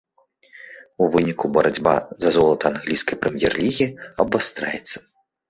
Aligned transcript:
У 1.05 1.09
выніку 1.15 1.45
барацьба 1.57 1.93
за 2.23 2.29
золата 2.39 2.65
англійскай 2.73 3.15
прэм'ер-лігі 3.27 3.87
абвастраецца. 4.27 4.97